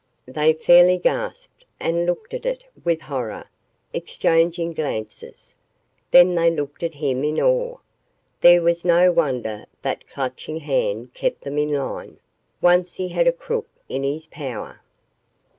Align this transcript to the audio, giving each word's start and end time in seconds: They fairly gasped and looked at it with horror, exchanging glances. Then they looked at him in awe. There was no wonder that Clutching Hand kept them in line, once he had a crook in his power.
They 0.25 0.53
fairly 0.53 0.97
gasped 0.97 1.67
and 1.79 2.07
looked 2.07 2.33
at 2.33 2.43
it 2.43 2.65
with 2.83 3.01
horror, 3.01 3.47
exchanging 3.93 4.73
glances. 4.73 5.53
Then 6.09 6.33
they 6.33 6.49
looked 6.49 6.81
at 6.81 6.95
him 6.95 7.23
in 7.23 7.39
awe. 7.39 7.77
There 8.39 8.63
was 8.63 8.83
no 8.83 9.11
wonder 9.11 9.67
that 9.83 10.07
Clutching 10.07 10.61
Hand 10.61 11.13
kept 11.13 11.41
them 11.41 11.59
in 11.59 11.71
line, 11.73 12.17
once 12.61 12.95
he 12.95 13.09
had 13.09 13.27
a 13.27 13.31
crook 13.31 13.67
in 13.89 14.01
his 14.01 14.25
power. 14.25 14.81